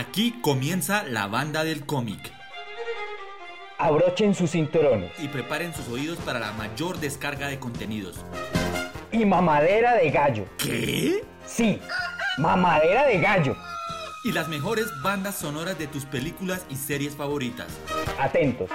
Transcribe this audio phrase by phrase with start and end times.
[0.00, 2.32] Aquí comienza la banda del cómic.
[3.76, 5.12] Abrochen sus cinturones.
[5.18, 8.24] Y preparen sus oídos para la mayor descarga de contenidos.
[9.12, 10.46] Y mamadera de gallo.
[10.56, 11.22] ¿Qué?
[11.44, 11.78] Sí,
[12.38, 13.54] mamadera de gallo.
[14.24, 17.66] Y las mejores bandas sonoras de tus películas y series favoritas.
[18.18, 18.70] Atentos.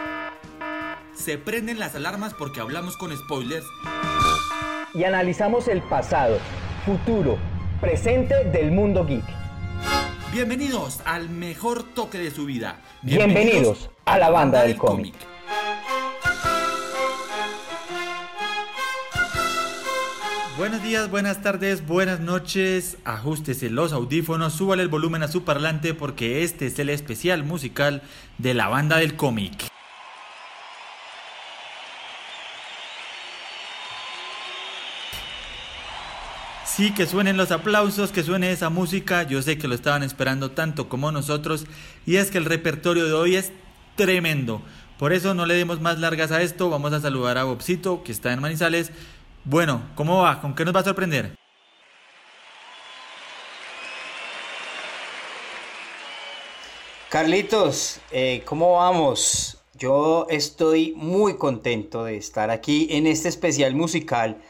[1.16, 3.66] Se prenden las alarmas porque hablamos con spoilers.
[4.94, 6.38] Y analizamos el pasado,
[6.86, 7.40] futuro,
[7.82, 9.35] presente del mundo geek.
[10.36, 12.82] Bienvenidos al mejor toque de su vida.
[13.02, 15.16] Bienvenidos, a la banda del cómic.
[20.58, 22.98] Buenos días, buenas tardes, buenas noches.
[23.06, 28.02] Ajústese los audífonos, súbale el volumen a su parlante porque este es el especial musical
[28.38, 29.70] de la banda del cómic.
[36.76, 39.24] Sí, que suenen los aplausos, que suene esa música.
[39.24, 41.68] Yo sé que lo estaban esperando tanto como nosotros.
[42.06, 43.54] Y es que el repertorio de hoy es
[43.96, 44.62] tremendo.
[45.00, 46.70] Por eso no le demos más largas a esto.
[46.70, 48.92] Vamos a saludar a Bobcito, que está en Manizales.
[49.46, 50.42] Bueno, ¿cómo va?
[50.42, 51.38] ¿Con qué nos va a sorprender?
[57.08, 59.60] Carlitos, eh, ¿cómo vamos?
[59.76, 64.42] Yo estoy muy contento de estar aquí en este especial musical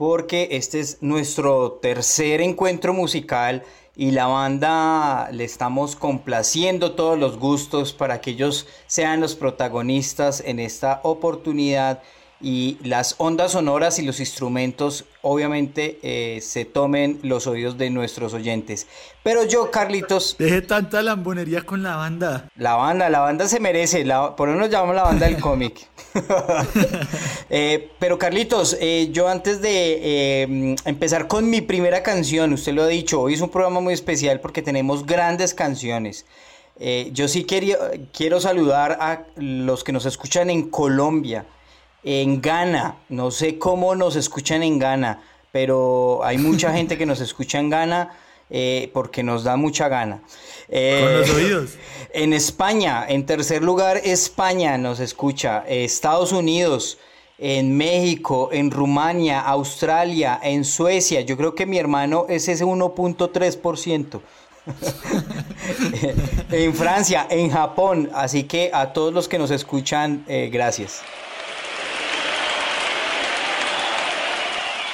[0.00, 7.38] porque este es nuestro tercer encuentro musical y la banda le estamos complaciendo todos los
[7.38, 12.02] gustos para que ellos sean los protagonistas en esta oportunidad
[12.40, 18.32] y las ondas sonoras y los instrumentos obviamente eh, se tomen los oídos de nuestros
[18.32, 18.86] oyentes.
[19.22, 20.36] Pero yo, Carlitos...
[20.38, 22.48] Deje tanta lambonería con la banda.
[22.56, 25.88] La banda, la banda se merece, la, por eso nos llamamos la banda del cómic.
[27.52, 32.86] Eh, pero Carlitos, eh, yo antes de empezar con mi primera canción, usted lo ha
[32.86, 36.26] dicho, hoy es un programa muy especial porque tenemos grandes canciones.
[37.12, 37.76] yo sí quería,
[38.12, 41.44] quiero saludar a los que nos escuchan en Colombia,
[42.02, 42.96] en Ghana.
[43.08, 45.22] No sé cómo nos escuchan en Ghana,
[45.52, 48.10] pero hay mucha gente que nos escucha en Ghana
[48.50, 50.22] eh, porque nos da mucha gana.
[50.68, 51.70] Eh, Con los oídos.
[52.12, 55.64] En España, en tercer lugar, España nos escucha.
[55.68, 56.98] Estados Unidos.
[57.38, 61.22] En México, en Rumania, Australia, en Suecia.
[61.22, 64.20] Yo creo que mi hermano es ese 1.3%.
[66.50, 68.10] en Francia, en Japón.
[68.12, 71.00] Así que a todos los que nos escuchan, eh, gracias.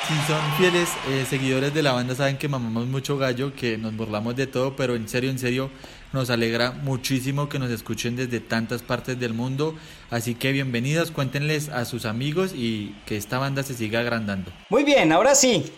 [0.07, 3.97] Si son fieles eh, seguidores de la banda, saben que mamamos mucho gallo, que nos
[3.97, 5.69] burlamos de todo, pero en serio, en serio,
[6.13, 9.75] nos alegra muchísimo que nos escuchen desde tantas partes del mundo.
[10.09, 14.53] Así que bienvenidos, cuéntenles a sus amigos y que esta banda se siga agrandando.
[14.69, 15.73] Muy bien, ahora sí.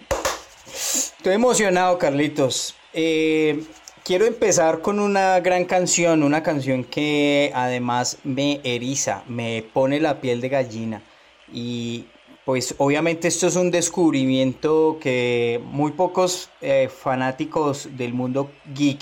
[0.66, 2.74] Estoy emocionado, Carlitos.
[2.92, 3.64] Eh,
[4.04, 10.20] quiero empezar con una gran canción, una canción que además me eriza, me pone la
[10.20, 11.02] piel de gallina.
[11.50, 12.04] Y
[12.48, 19.00] pues obviamente esto es un descubrimiento que muy pocos eh, fanáticos del mundo geek,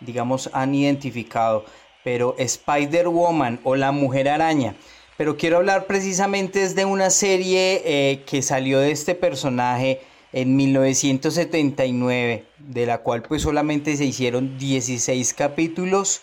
[0.00, 1.64] digamos, han identificado,
[2.02, 4.74] pero Spider-Woman o la Mujer Araña.
[5.16, 10.02] Pero quiero hablar precisamente de una serie eh, que salió de este personaje
[10.34, 16.20] en 1979, de la cual pues solamente se hicieron 16 capítulos,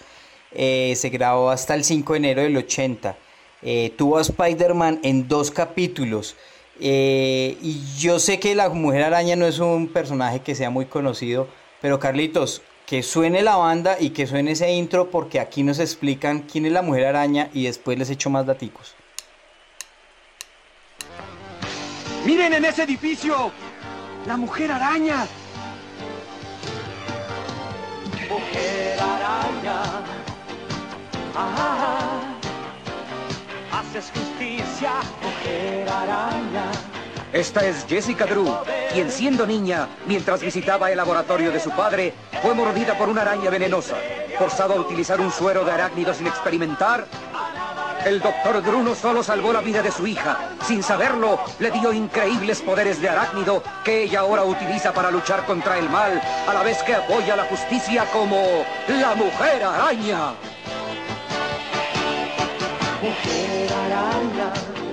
[0.51, 3.17] eh, se grabó hasta el 5 de enero del 80.
[3.97, 6.35] tuvo a Spider-Man en dos capítulos.
[6.83, 10.87] Eh, y yo sé que la Mujer Araña no es un personaje que sea muy
[10.87, 11.47] conocido,
[11.79, 16.39] pero Carlitos, que suene la banda y que suene ese intro porque aquí nos explican
[16.39, 18.95] quién es la Mujer Araña y después les echo más daticos.
[22.25, 23.51] Miren en ese edificio,
[24.25, 25.27] la Mujer Araña.
[28.27, 30.21] Mujer Araña.
[31.35, 32.19] Ah,
[33.71, 35.30] haces justicia, mujer araña.
[37.33, 38.45] Esta es Jessica Drew,
[38.91, 43.49] quien siendo niña, mientras visitaba el laboratorio de su padre, fue mordida por una araña
[43.49, 43.95] venenosa.
[44.37, 47.07] Forzado a utilizar un suero de arácnido sin experimentar,
[48.05, 51.93] el doctor Drew no solo salvó la vida de su hija, sin saberlo, le dio
[51.93, 56.63] increíbles poderes de arácnido que ella ahora utiliza para luchar contra el mal, a la
[56.63, 60.33] vez que apoya la justicia como la mujer araña.
[63.01, 64.90] Mujer araña.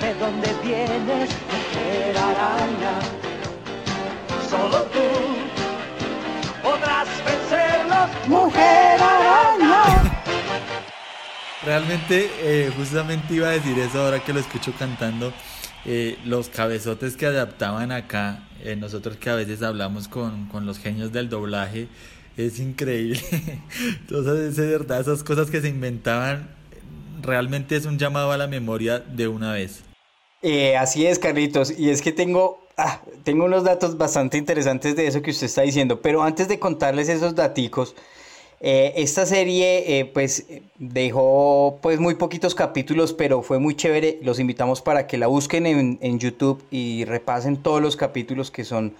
[0.00, 2.98] ¿De dónde vienes, mujer araña?
[4.48, 5.00] Solo tú
[6.62, 9.82] podrás vencerlos, mujer araña.
[11.64, 15.32] Realmente, eh, justamente iba a decir eso ahora que lo escucho cantando.
[15.86, 20.78] eh, los cabezotes que adaptaban acá, eh, nosotros que a veces hablamos con, con los
[20.78, 21.88] genios del doblaje,
[22.36, 23.20] es increíble.
[24.00, 26.59] Entonces, de verdad, esas cosas que se inventaban
[27.22, 29.82] realmente es un llamado a la memoria de una vez.
[30.42, 31.78] Eh, así es, Carlitos.
[31.78, 35.62] Y es que tengo, ah, tengo unos datos bastante interesantes de eso que usted está
[35.62, 36.00] diciendo.
[36.00, 37.94] Pero antes de contarles esos daticos,
[38.60, 40.46] eh, esta serie eh, pues
[40.78, 44.18] dejó pues muy poquitos capítulos, pero fue muy chévere.
[44.22, 48.64] Los invitamos para que la busquen en, en YouTube y repasen todos los capítulos que
[48.64, 48.94] son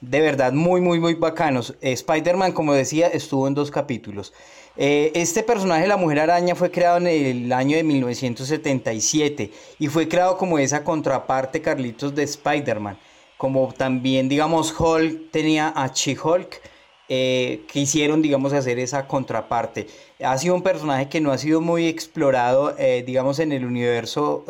[0.00, 1.74] de verdad muy, muy, muy bacanos.
[1.80, 4.32] Spider-Man, como decía, estuvo en dos capítulos.
[4.76, 10.08] Eh, este personaje, la Mujer Araña, fue creado en el año de 1977 y fue
[10.08, 12.98] creado como esa contraparte, Carlitos, de Spider-Man.
[13.36, 16.60] Como también, digamos, Hulk tenía a She-Hulk,
[17.08, 19.86] eh, quisieron, digamos, hacer esa contraparte.
[20.24, 24.44] Ha sido un personaje que no ha sido muy explorado, eh, digamos, en el universo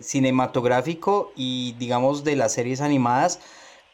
[0.00, 3.40] cinematográfico y, digamos, de las series animadas,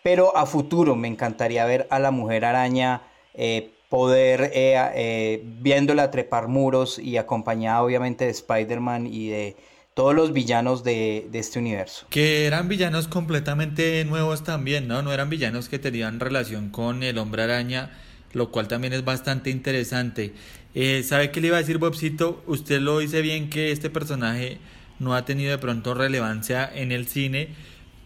[0.07, 3.03] pero a futuro me encantaría ver a la Mujer Araña
[3.89, 9.57] poder eh, eh, viéndola trepar muros y acompañada obviamente de Spider-Man y de
[9.95, 12.07] todos los villanos de, de, este universo.
[12.09, 15.03] Que eran villanos completamente nuevos también, ¿no?
[15.03, 17.91] No eran villanos que tenían relación con el hombre araña,
[18.33, 20.35] lo cual también es bastante interesante.
[20.77, 22.45] Eh, ¿Sabe qué le iba a decir Bobcito?
[22.47, 24.59] Usted lo dice bien que este personaje
[25.01, 27.49] no ha tenido de pronto relevancia en el cine,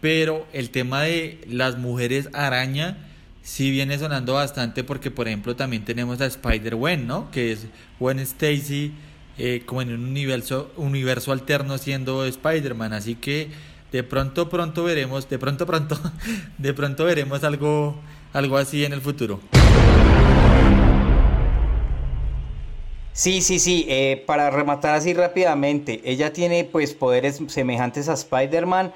[0.01, 2.97] pero el tema de las mujeres araña
[3.43, 7.31] sí viene sonando bastante porque, por ejemplo, también tenemos a Spider-Gwen, ¿no?
[7.31, 7.67] Que es
[7.99, 8.93] Gwen Stacy
[9.37, 12.93] eh, como en un universo, universo alterno siendo Spider-Man.
[12.93, 13.49] Así que
[13.91, 15.99] de pronto, pronto veremos, de pronto, pronto,
[16.57, 17.99] de pronto veremos algo,
[18.33, 19.39] algo así en el futuro.
[23.13, 28.93] Sí, sí, sí, eh, para rematar así rápidamente, ella tiene pues poderes semejantes a Spider-Man,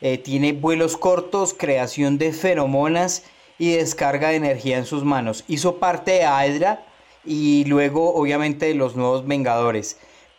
[0.00, 3.24] eh, tiene vuelos cortos, creación de feromonas,
[3.58, 5.44] y descarga de energía en sus manos.
[5.48, 6.84] Hizo parte de Hydra
[7.24, 9.98] y luego obviamente de los nuevos Vengadores.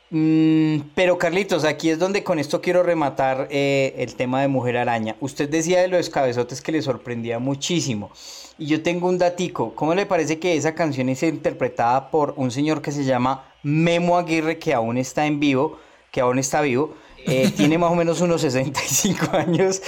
[0.10, 4.78] Mm, pero Carlitos, aquí es donde con esto quiero rematar eh, el tema de Mujer
[4.78, 5.18] Araña.
[5.20, 8.12] Usted decía de los cabezotes que le sorprendía muchísimo.
[8.58, 9.76] Y yo tengo un datico.
[9.76, 14.18] ¿Cómo le parece que esa canción es interpretada por un señor que se llama Memo
[14.18, 15.78] Aguirre, que aún está en vivo,
[16.12, 16.96] que aún está vivo?
[17.28, 19.82] Eh, tiene más o menos unos 65 años.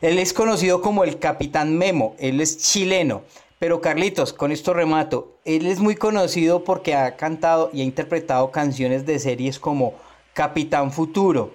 [0.00, 3.22] él es conocido como el Capitán Memo, él es chileno.
[3.58, 8.50] Pero Carlitos, con esto remato, él es muy conocido porque ha cantado y ha interpretado
[8.50, 9.94] canciones de series como
[10.34, 11.52] Capitán Futuro,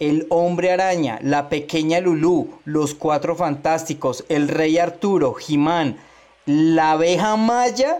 [0.00, 5.98] El Hombre Araña, La Pequeña Lulú, Los Cuatro Fantásticos, El Rey Arturo, Jimán,
[6.46, 7.98] La Abeja Maya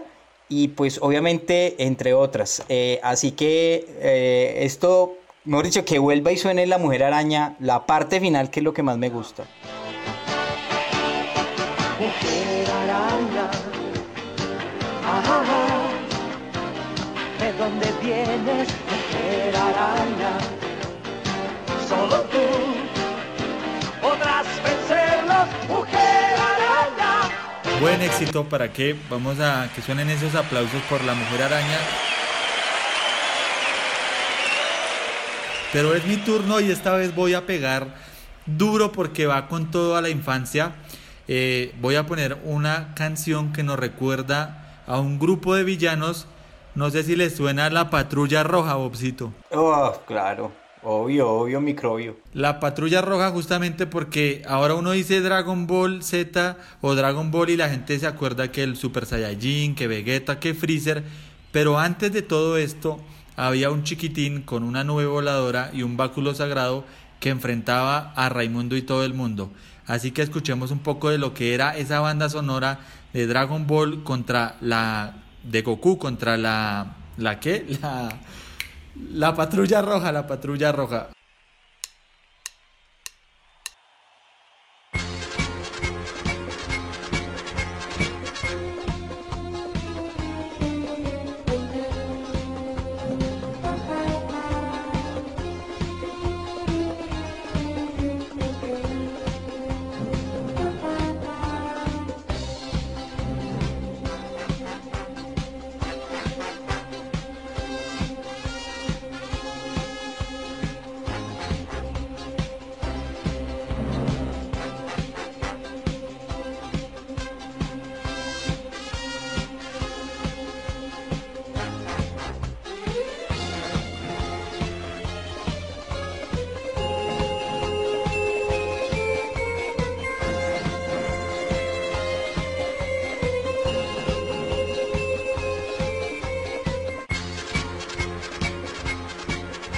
[0.49, 2.63] y pues obviamente entre otras.
[2.67, 7.85] Eh, así que eh, esto Mejor dicho, que vuelva y suene la mujer araña, la
[7.85, 9.43] parte final que es lo que más me gusta.
[11.99, 13.51] Mujer araña,
[15.05, 15.43] ajá,
[17.39, 20.37] ¿de dónde vienes, mujer araña?
[21.89, 22.39] Solo tú
[24.01, 27.79] podrás vencerlos, mujer araña.
[27.81, 32.12] Buen éxito para que vamos a que suenen esos aplausos por la mujer araña.
[35.73, 37.95] Pero es mi turno y esta vez voy a pegar
[38.45, 40.75] duro porque va con todo a la infancia.
[41.27, 46.27] Eh, voy a poner una canción que nos recuerda a un grupo de villanos.
[46.75, 49.33] No sé si les suena la patrulla roja, Bobcito.
[49.51, 50.51] Oh, claro.
[50.83, 52.17] Obvio, obvio, microbio.
[52.33, 57.57] La patrulla roja justamente porque ahora uno dice Dragon Ball Z o Dragon Ball y
[57.57, 61.03] la gente se acuerda que el Super Saiyajin, que Vegeta, que Freezer.
[61.51, 62.99] Pero antes de todo esto,
[63.35, 66.85] había un chiquitín con una nube voladora y un báculo sagrado
[67.19, 69.51] que enfrentaba a Raimundo y todo el mundo.
[69.85, 72.79] Así que escuchemos un poco de lo que era esa banda sonora
[73.13, 77.65] de Dragon Ball contra la de Goku contra la la qué?
[77.81, 78.09] La
[78.95, 81.09] la patrulla roja, la patrulla roja.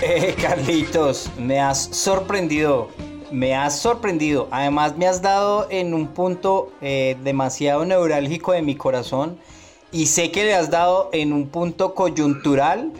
[0.07, 2.89] Eh, Carlitos, me has sorprendido.
[3.31, 4.47] Me has sorprendido.
[4.51, 9.39] Además, me has dado en un punto eh, demasiado neurálgico de mi corazón.
[9.91, 12.91] Y sé que le has dado en un punto coyuntural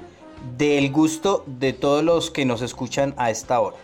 [0.57, 3.77] del gusto de todos los que nos escuchan a esta hora.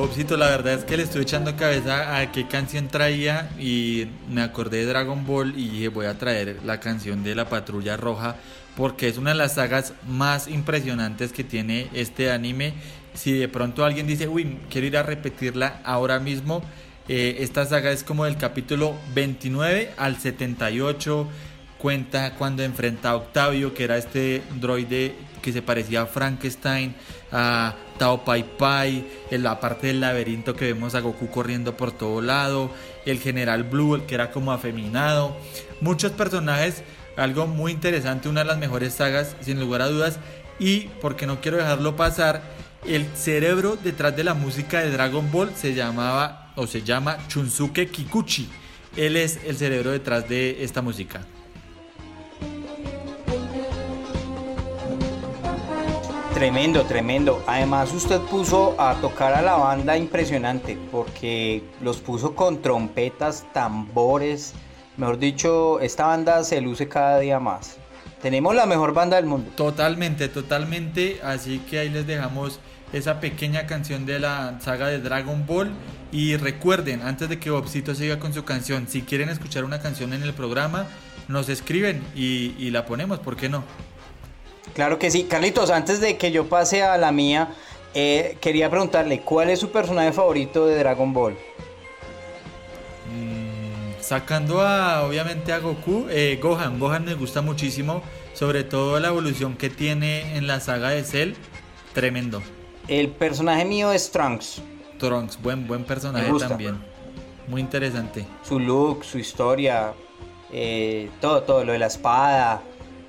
[0.00, 4.40] Bobcito, la verdad es que le estoy echando cabeza a qué canción traía y me
[4.40, 8.36] acordé de Dragon Ball y dije voy a traer la canción de la Patrulla Roja
[8.78, 12.72] porque es una de las sagas más impresionantes que tiene este anime.
[13.12, 16.62] Si de pronto alguien dice, uy, quiero ir a repetirla ahora mismo,
[17.06, 21.28] eh, esta saga es como del capítulo 29 al 78
[21.76, 26.94] cuenta cuando enfrenta a Octavio, que era este droide que se parecía a Frankenstein,
[27.32, 31.92] a Tao Pai Pai, en la parte del laberinto que vemos a Goku corriendo por
[31.92, 32.70] todo lado,
[33.04, 35.36] el general Blue, el que era como afeminado,
[35.82, 36.82] muchos personajes,
[37.18, 40.18] algo muy interesante, una de las mejores sagas, sin lugar a dudas,
[40.58, 42.40] y porque no quiero dejarlo pasar,
[42.86, 47.90] el cerebro detrás de la música de Dragon Ball se llamaba o se llama Chunsuke
[47.90, 48.48] Kikuchi.
[48.96, 51.20] Él es el cerebro detrás de esta música.
[56.40, 57.44] Tremendo, tremendo.
[57.46, 64.54] Además usted puso a tocar a la banda impresionante porque los puso con trompetas, tambores.
[64.96, 67.76] Mejor dicho, esta banda se luce cada día más.
[68.22, 69.50] Tenemos la mejor banda del mundo.
[69.54, 71.20] Totalmente, totalmente.
[71.22, 72.58] Así que ahí les dejamos
[72.94, 75.70] esa pequeña canción de la saga de Dragon Ball.
[76.10, 80.14] Y recuerden, antes de que Bobcito siga con su canción, si quieren escuchar una canción
[80.14, 80.86] en el programa,
[81.28, 83.62] nos escriben y, y la ponemos, ¿por qué no?
[84.74, 85.24] Claro que sí.
[85.24, 87.54] Carlitos, antes de que yo pase a la mía,
[87.94, 91.34] eh, quería preguntarle, ¿cuál es su personaje favorito de Dragon Ball?
[93.12, 96.78] Mm, sacando a, obviamente, a Goku, eh, Gohan.
[96.78, 98.02] Gohan me gusta muchísimo,
[98.34, 101.34] sobre todo la evolución que tiene en la saga de Cell.
[101.92, 102.42] Tremendo.
[102.86, 104.62] El personaje mío es Trunks.
[104.98, 106.78] Trunks, buen, buen personaje también.
[107.48, 108.24] Muy interesante.
[108.46, 109.92] Su look, su historia,
[110.52, 112.62] eh, todo, todo, lo de la espada,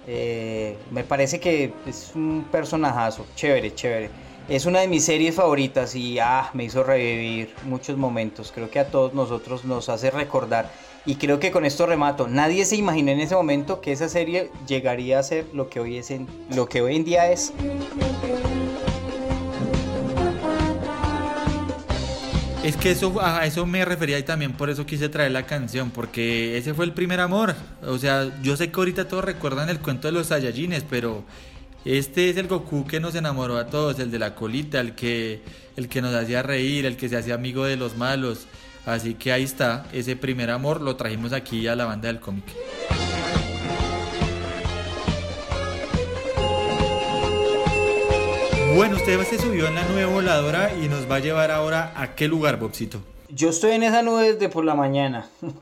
[0.07, 4.09] eh, me parece que es un personajazo, chévere, chévere.
[4.49, 8.51] Es una de mis series favoritas y ah, me hizo revivir muchos momentos.
[8.53, 10.69] Creo que a todos nosotros nos hace recordar.
[11.05, 12.27] Y creo que con esto remato.
[12.27, 15.97] Nadie se imaginó en ese momento que esa serie llegaría a ser lo que hoy,
[15.97, 16.13] es
[16.53, 17.53] lo que hoy en día es.
[22.63, 25.89] Es que eso, a eso me refería y también por eso quise traer la canción,
[25.89, 27.55] porque ese fue el primer amor.
[27.81, 31.23] O sea, yo sé que ahorita todos recuerdan el cuento de los Saiyajines, pero
[31.85, 35.41] este es el Goku que nos enamoró a todos, el de la colita, el que,
[35.75, 38.45] el que nos hacía reír, el que se hacía amigo de los malos.
[38.85, 42.45] Así que ahí está, ese primer amor lo trajimos aquí a la banda del cómic.
[48.75, 52.15] Bueno, usted se subió en la nube voladora y nos va a llevar ahora a
[52.15, 52.99] qué lugar, Bobcito.
[53.29, 55.29] Yo estoy en esa nube desde por la mañana.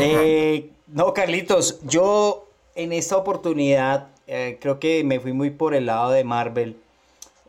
[0.00, 5.86] Eh, no, Carlitos, yo en esta oportunidad eh, creo que me fui muy por el
[5.86, 6.76] lado de Marvel,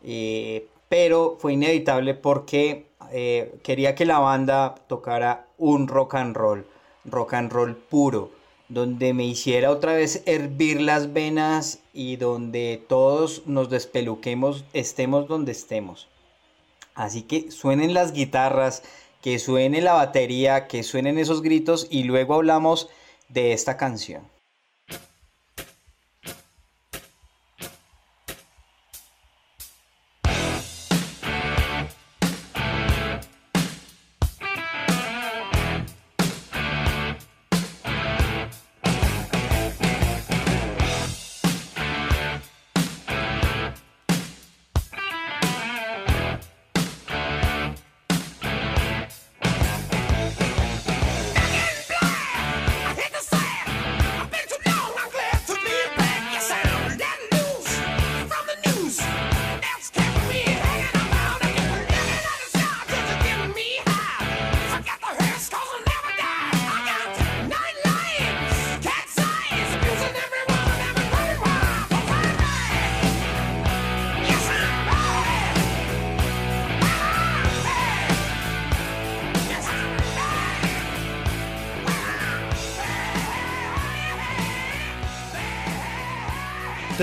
[0.04, 2.86] eh, pero fue inevitable porque
[3.64, 6.66] quería que la banda tocara un rock and roll,
[7.06, 8.39] rock and roll puro
[8.70, 15.52] donde me hiciera otra vez hervir las venas y donde todos nos despeluquemos, estemos donde
[15.52, 16.08] estemos.
[16.94, 18.84] Así que suenen las guitarras,
[19.22, 22.90] que suene la batería, que suenen esos gritos y luego hablamos
[23.28, 24.24] de esta canción.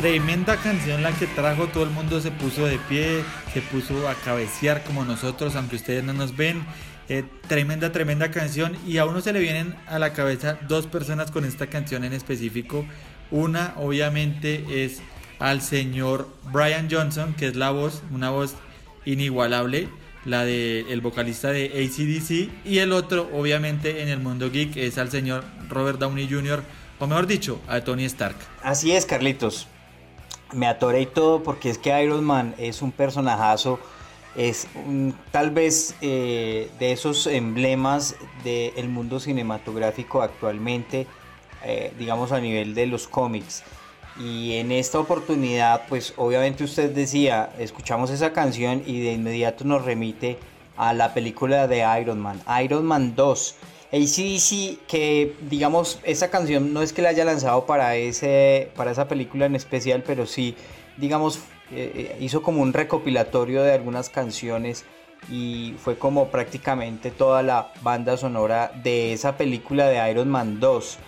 [0.06, 4.14] Tremenda canción la que trajo, todo el mundo se puso de pie, se puso a
[4.14, 6.64] cabecear como nosotros, aunque ustedes no nos ven.
[7.08, 11.32] Eh, tremenda, tremenda canción y a uno se le vienen a la cabeza dos personas
[11.32, 12.86] con esta canción en específico.
[13.32, 15.02] Una obviamente es
[15.40, 18.54] al señor Brian Johnson, que es la voz, una voz
[19.06, 19.88] inigualable,
[20.24, 24.98] la del el vocalista de ACDC, y el otro obviamente en el mundo geek es
[24.98, 26.62] al señor Robert Downey Jr.,
[27.00, 28.36] o mejor dicho, a Tony Stark.
[28.62, 29.66] Así es, Carlitos.
[30.52, 33.80] Me atoré y todo porque es que Iron Man es un personajazo,
[34.36, 34.68] es
[35.32, 41.06] tal vez eh, de esos emblemas del mundo cinematográfico actualmente,
[41.64, 43.64] eh, digamos a nivel de los cómics.
[44.18, 49.84] Y en esta oportunidad, pues obviamente usted decía, escuchamos esa canción y de inmediato nos
[49.84, 50.38] remite
[50.76, 53.56] a la película de Iron Man, Iron Man 2
[53.96, 59.08] ACDC, que digamos, esa canción no es que la haya lanzado para, ese, para esa
[59.08, 60.54] película en especial, pero sí,
[60.96, 61.38] digamos,
[61.72, 64.84] eh, eh, hizo como un recopilatorio de algunas canciones
[65.30, 70.98] y fue como prácticamente toda la banda sonora de esa película de Iron Man 2.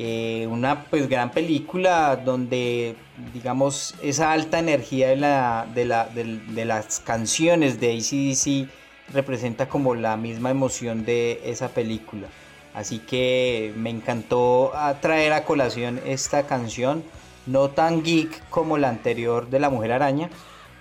[0.00, 2.94] Eh, una pues gran película donde
[3.34, 8.70] digamos esa alta energía de, la, de, la, de las canciones de ACDC
[9.12, 12.28] representa como la misma emoción de esa película.
[12.74, 17.02] Así que me encantó traer a colación esta canción,
[17.46, 20.30] no tan geek como la anterior de La Mujer Araña,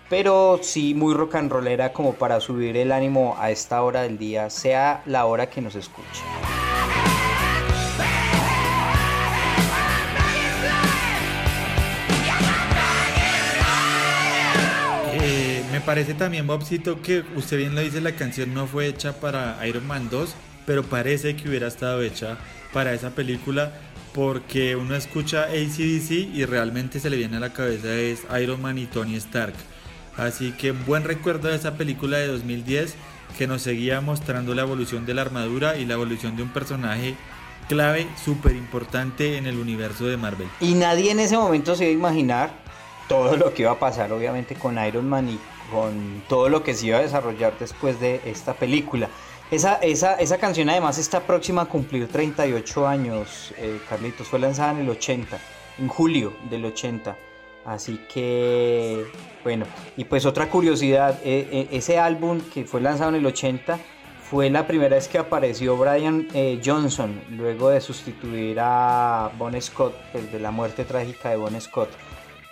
[0.09, 4.17] pero sí muy rock and rollera como para subir el ánimo a esta hora del
[4.17, 6.23] día, sea la hora que nos escuche.
[15.87, 19.87] Parece también, Bobcito, que usted bien lo dice, la canción no fue hecha para Iron
[19.87, 22.37] Man 2, pero parece que hubiera estado hecha
[22.73, 23.71] para esa película
[24.13, 28.77] porque uno escucha ACDC y realmente se le viene a la cabeza es Iron Man
[28.77, 29.53] y Tony Stark.
[30.17, 32.95] Así que buen recuerdo de esa película de 2010
[33.37, 37.15] que nos seguía mostrando la evolución de la armadura y la evolución de un personaje
[37.69, 40.49] clave, súper importante en el universo de Marvel.
[40.59, 42.51] Y nadie en ese momento se iba a imaginar
[43.07, 45.39] todo lo que iba a pasar obviamente con Iron Man y
[45.71, 49.09] con todo lo que se iba a desarrollar después de esta película.
[49.49, 54.27] Esa, esa, esa canción además está próxima a cumplir 38 años, eh, Carlitos.
[54.27, 55.39] Fue lanzada en el 80,
[55.79, 57.15] en julio del 80.
[57.65, 59.05] Así que,
[59.43, 63.79] bueno, y pues otra curiosidad, eh, eh, ese álbum que fue lanzado en el 80
[64.29, 66.27] fue la primera vez que apareció Brian
[66.63, 71.89] Johnson, luego de sustituir a Bon Scott, pues, de la muerte trágica de Bon Scott.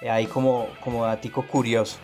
[0.10, 1.98] ahí como, como datico curioso.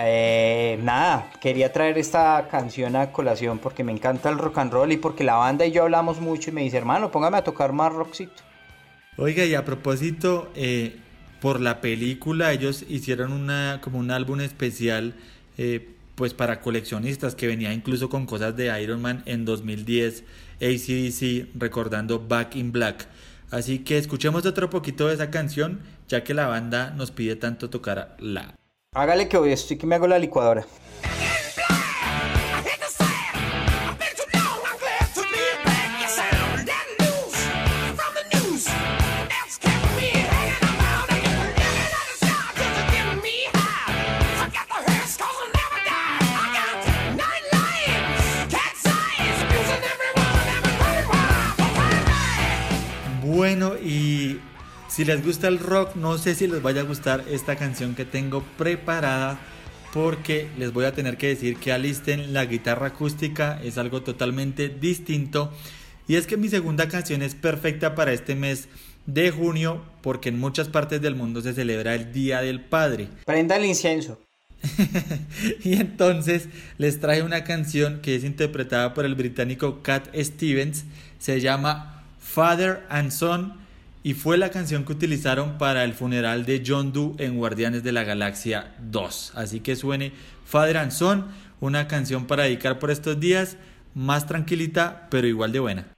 [0.00, 4.92] Eh, nada, quería traer esta canción a colación porque me encanta el rock and roll
[4.92, 7.72] y porque la banda y yo hablamos mucho y me dice, hermano, póngame a tocar
[7.72, 8.44] más rockcito.
[9.16, 10.96] Oiga, y a propósito, eh,
[11.40, 15.14] por la película ellos hicieron una como un álbum especial
[15.56, 20.22] eh, pues para coleccionistas que venía incluso con cosas de Iron Man en 2010,
[20.60, 23.08] ACDC recordando Back in Black.
[23.50, 27.68] Así que escuchemos otro poquito de esa canción, ya que la banda nos pide tanto
[27.68, 28.54] tocar la
[28.94, 30.66] Hágale que hoy estoy que me hago la licuadora.
[55.08, 58.42] Les gusta el rock, no sé si les vaya a gustar esta canción que tengo
[58.58, 59.40] preparada
[59.94, 64.68] porque les voy a tener que decir que alisten la guitarra acústica, es algo totalmente
[64.68, 65.50] distinto.
[66.08, 68.68] Y es que mi segunda canción es perfecta para este mes
[69.06, 73.08] de junio porque en muchas partes del mundo se celebra el Día del Padre.
[73.24, 74.20] Prenda el incienso.
[75.64, 80.84] y entonces les traje una canción que es interpretada por el británico Cat Stevens,
[81.18, 83.67] se llama Father and Son
[84.08, 87.92] y fue la canción que utilizaron para el funeral de John Doe en Guardianes de
[87.92, 89.32] la Galaxia 2.
[89.34, 90.14] Así que suene
[90.46, 91.26] Father and
[91.60, 93.58] una canción para dedicar por estos días,
[93.92, 95.97] más tranquilita, pero igual de buena.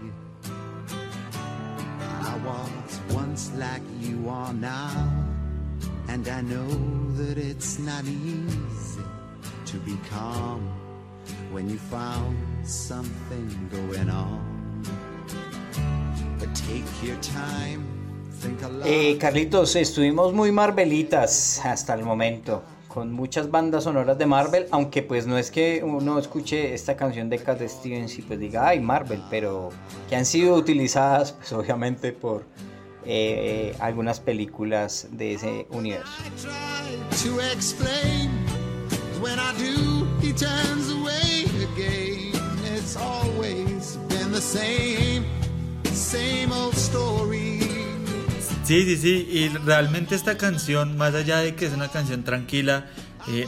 [3.31, 5.09] Once like you are now,
[6.09, 6.67] and I know
[7.15, 9.05] that it's not easy
[9.67, 10.59] to be calm
[11.53, 14.83] when you found something going on.
[16.39, 17.87] But take your time.
[18.83, 25.03] Eh, Carlitos, estuvimos muy Marvelitas hasta el momento, con muchas bandas sonoras de Marvel, aunque
[25.03, 28.79] pues no es que uno escuche esta canción de Cat Stevens y pues diga, ay,
[28.79, 29.69] Marvel, pero
[30.09, 32.43] que han sido utilizadas pues obviamente por
[33.05, 36.11] eh, algunas películas de ese universo.
[36.41, 38.29] try to explain.
[39.21, 42.33] When I do, he turns away again.
[42.65, 45.25] It's always been the same,
[45.93, 47.59] same old story.
[48.63, 52.85] Sí, sí, sí, y realmente esta canción, más allá de que es una canción tranquila,
[53.27, 53.47] eh,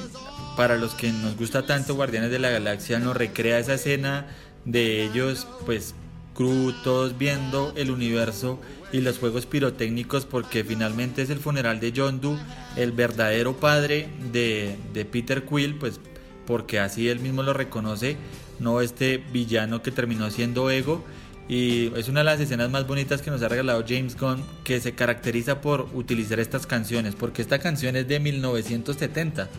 [0.58, 4.28] para los que nos gusta tanto Guardianes de la Galaxia, nos recrea esa escena
[4.66, 5.96] de ellos, pues,
[6.36, 8.60] crew, todos viendo el universo
[8.94, 12.38] y los juegos pirotécnicos, porque finalmente es el funeral de John Doe,
[12.78, 16.00] el verdadero padre de, de Peter Quill, pues,
[16.46, 18.18] porque así él mismo lo reconoce,
[18.60, 21.04] no este villano que terminó siendo Ego.
[21.50, 24.80] Y es una de las escenas más bonitas que nos ha regalado James Gunn, que
[24.80, 29.50] se caracteriza por utilizar estas canciones, porque esta canción es de 1970.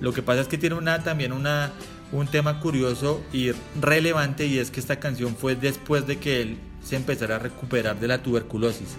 [0.00, 1.72] Lo que pasa es que tiene una, también una,
[2.10, 6.58] un tema curioso y relevante, y es que esta canción fue después de que él
[6.86, 8.96] se empezara a recuperar de la tuberculosis.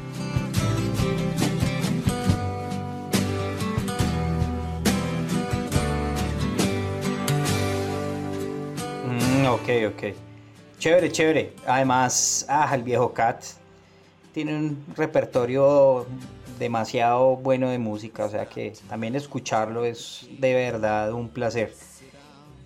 [9.05, 10.03] Mm, ok, ok.
[10.77, 11.53] Chévere, chévere.
[11.65, 13.41] Además, ah, el viejo Cat
[14.33, 16.05] tiene un repertorio
[16.59, 21.73] demasiado bueno de música, o sea que también escucharlo es de verdad un placer.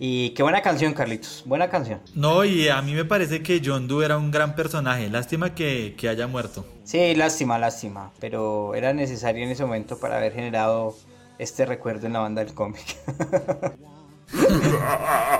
[0.04, 2.00] Y qué buena canción, Carlitos, buena canción.
[2.16, 5.08] No, y a mí me parece que John Doe era un gran personaje.
[5.08, 6.66] Lástima que, que haya muerto.
[6.82, 10.96] Sí, lástima, lástima, pero era necesario en ese momento para haber generado
[11.38, 12.82] este recuerdo en la banda del cómic.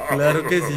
[0.08, 0.74] Claro que sí.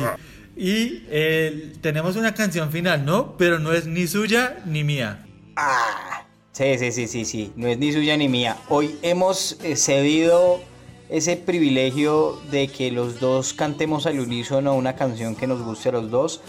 [0.56, 3.38] Y eh, tenemos una canción final, ¿no?
[3.38, 5.28] Pero no es ni suya ni mía.
[5.58, 8.58] Ah, sí, sí, sí, sí, sí, no es ni suya ni mía.
[8.70, 10.62] Hoy hemos eh, cedido
[11.10, 15.94] ese privilegio de que los dos cantemos al unísono una canción que nos guste a
[15.94, 16.42] los dos,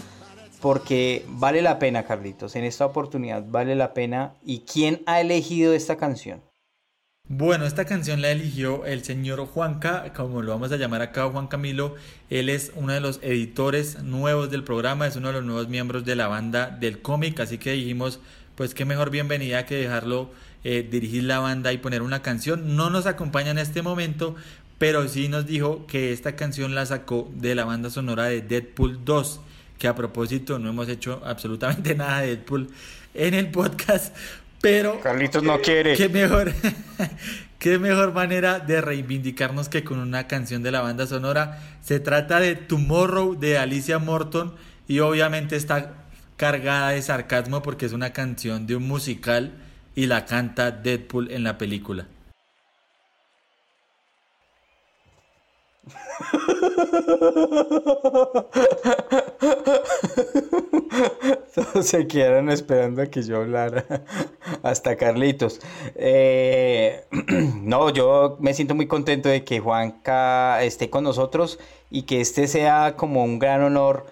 [0.60, 4.34] porque vale la pena, Carlitos, en esta oportunidad vale la pena.
[4.44, 6.42] ¿Y quién ha elegido esta canción?
[7.28, 11.48] Bueno, esta canción la eligió el señor Juanca, como lo vamos a llamar acá, Juan
[11.48, 11.96] Camilo.
[12.30, 16.04] Él es uno de los editores nuevos del programa, es uno de los nuevos miembros
[16.04, 18.20] de la banda del cómic, así que dijimos,
[18.54, 20.30] pues qué mejor bienvenida que dejarlo
[20.64, 22.76] eh, dirigir la banda y poner una canción.
[22.76, 24.34] No nos acompaña en este momento,
[24.78, 29.04] pero sí nos dijo que esta canción la sacó de la banda sonora de Deadpool
[29.04, 29.40] 2,
[29.78, 32.68] que a propósito no hemos hecho absolutamente nada de Deadpool
[33.14, 34.14] en el podcast,
[34.60, 35.96] pero Carlitos no quiere.
[35.96, 36.52] qué mejor,
[37.58, 41.60] qué mejor manera de reivindicarnos que con una canción de la banda sonora.
[41.82, 44.54] Se trata de Tomorrow de Alicia Morton
[44.88, 45.94] y obviamente está
[46.36, 49.52] cargada de sarcasmo porque es una canción de un musical
[49.96, 52.06] y la canta Deadpool en la película.
[61.54, 63.84] Todos se quedaron esperando a que yo hablara.
[64.62, 65.60] Hasta Carlitos.
[65.94, 67.04] Eh,
[67.62, 71.58] no, yo me siento muy contento de que Juanca esté con nosotros
[71.90, 74.06] y que este sea como un gran honor.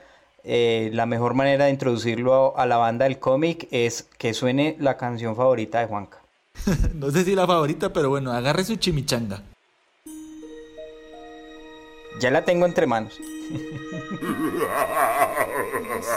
[0.47, 4.77] Eh, la mejor manera de introducirlo a, a la banda del cómic es que suene
[4.79, 6.19] la canción favorita de Juanca.
[6.95, 9.43] No sé si la favorita, pero bueno, agarre su chimichanga.
[12.21, 13.15] Ya la tengo entre manos.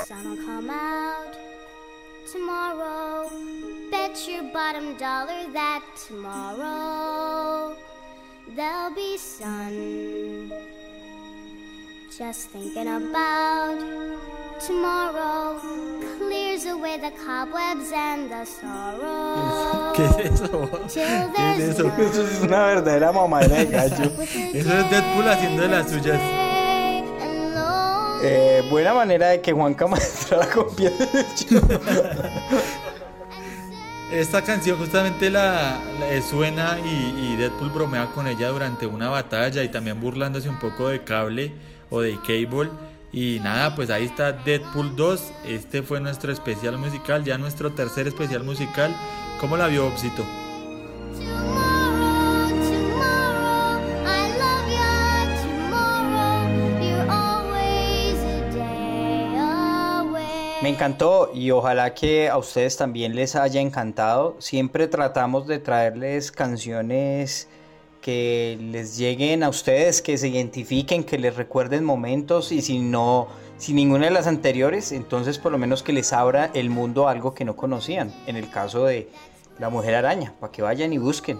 [0.07, 1.33] Sun'll come out
[2.31, 3.29] tomorrow.
[3.91, 7.73] Bet your bottom dollar that tomorrow
[8.55, 10.51] there'll be sun.
[12.17, 13.77] Just thinking about
[14.65, 15.59] tomorrow
[16.17, 19.93] clears away the cobwebs and the sorrow.
[19.93, 20.69] ¿Qué es eso?
[21.35, 21.91] ¿Qué es eso?
[21.97, 24.11] Eso es una verdadera mamadera de gallo.
[24.53, 26.19] Eso es Deadpool haciendo de las suyas.
[28.23, 31.61] Eh, buena manera de que Juanca muestra la copia de hecho.
[34.11, 39.09] Esta canción justamente la, la- eh, suena y, y Deadpool bromea con ella durante una
[39.09, 41.51] batalla y también burlándose un poco de Cable
[41.89, 42.69] o de Cable.
[43.11, 45.33] Y nada, pues ahí está Deadpool 2.
[45.45, 48.95] Este fue nuestro especial musical, ya nuestro tercer especial musical.
[49.39, 50.25] ¿Cómo la vio Opsito?
[60.67, 64.35] Me encantó y ojalá que a ustedes también les haya encantado.
[64.39, 67.47] Siempre tratamos de traerles canciones
[68.01, 73.27] que les lleguen a ustedes, que se identifiquen, que les recuerden momentos y si no,
[73.57, 77.11] si ninguna de las anteriores, entonces por lo menos que les abra el mundo a
[77.11, 78.13] algo que no conocían.
[78.27, 79.09] En el caso de
[79.59, 81.39] La Mujer Araña, para que vayan y busquen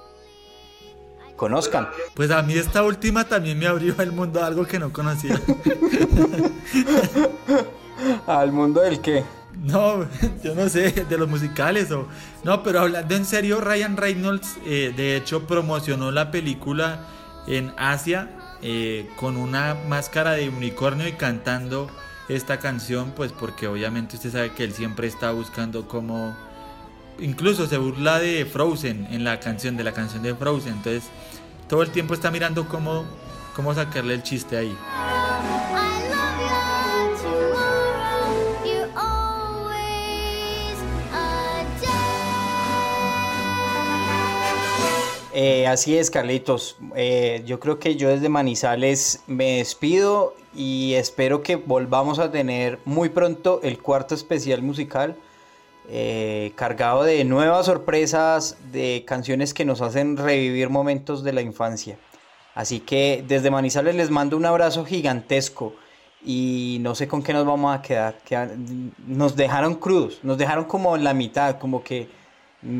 [1.37, 1.87] conozcan.
[2.15, 5.39] Pues a mí esta última también me abrió el mundo a algo que no conocía.
[8.27, 9.23] ¿Al mundo del qué?
[9.67, 10.07] No,
[10.43, 12.07] yo no sé, de los musicales o...
[12.43, 17.05] No, pero hablando en serio, Ryan Reynolds eh, de hecho promocionó la película
[17.47, 18.29] en Asia
[18.61, 21.89] eh, con una máscara de unicornio y cantando
[22.29, 26.35] esta canción, pues porque obviamente usted sabe que él siempre está buscando cómo
[27.19, 30.73] incluso se burla de Frozen en la canción, de la canción de Frozen.
[30.73, 31.03] Entonces,
[31.67, 33.05] todo el tiempo está mirando cómo,
[33.55, 34.75] cómo sacarle el chiste ahí.
[45.39, 46.77] Eh, así es, Carlitos.
[46.95, 52.79] Eh, yo creo que yo desde Manizales me despido y espero que volvamos a tener
[52.85, 55.15] muy pronto el cuarto especial musical
[55.89, 61.99] eh, cargado de nuevas sorpresas, de canciones que nos hacen revivir momentos de la infancia.
[62.55, 65.75] Así que desde Manizales les mando un abrazo gigantesco
[66.25, 68.17] y no sé con qué nos vamos a quedar.
[69.05, 72.26] nos dejaron crudos, nos dejaron como en la mitad, como que mm,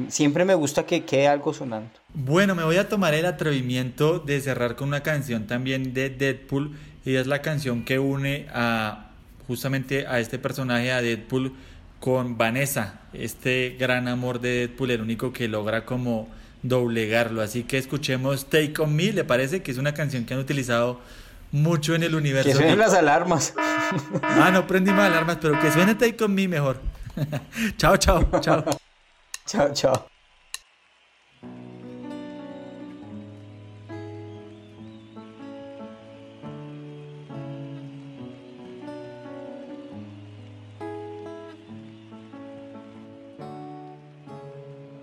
[0.10, 1.92] siempre me gusta que quede algo sonando.
[2.14, 6.76] Bueno, me voy a tomar el atrevimiento de cerrar con una canción también de Deadpool
[7.06, 9.12] y es la canción que une a
[9.48, 11.54] justamente a este personaje, a Deadpool,
[12.00, 16.28] con Vanessa, este gran amor de Deadpool, el único que logra como
[16.64, 17.42] doblegarlo.
[17.42, 19.64] Así que escuchemos Take On Me, ¿le parece?
[19.64, 21.00] Que es una canción que han utilizado
[21.52, 22.50] mucho en el universo.
[22.50, 23.54] Que suenen las alarmas.
[24.22, 26.82] Ah, no prendí más alarmas, pero que suene Take On Me mejor.
[27.78, 28.66] chao, chao, chao.
[29.48, 30.04] Chao, chao.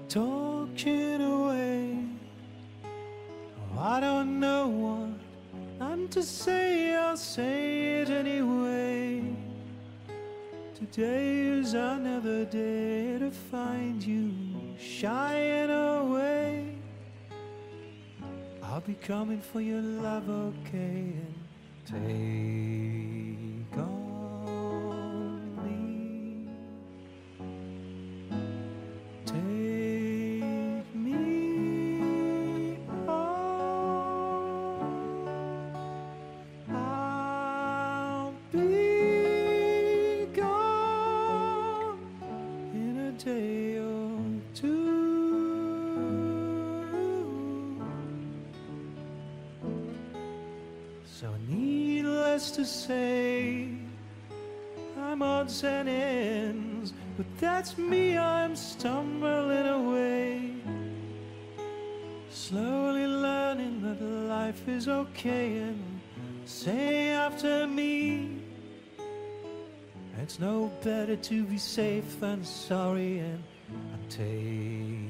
[0.08, 1.98] talking away.
[2.84, 8.53] Oh, I don't know what I'm to say, I'll say it anyway.
[10.94, 14.32] Today is another day to find you
[14.78, 16.76] shying away.
[18.62, 21.12] I'll be coming for your love, okay?
[21.88, 22.06] And
[52.52, 53.68] to say
[54.98, 60.50] I'm odds and ends, but that's me, I'm stumbling away.
[62.30, 66.00] Slowly learning that life is okay, and
[66.44, 68.38] say after me,
[70.20, 73.42] it's no better to be safe than sorry, and,
[73.92, 75.03] and take.